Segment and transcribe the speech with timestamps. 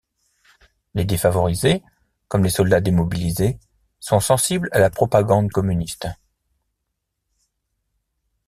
[0.95, 1.83] Les défavorisés,
[2.27, 3.59] comme les soldats démobilisés,
[3.99, 6.07] sont sensibles à la propagande communiste.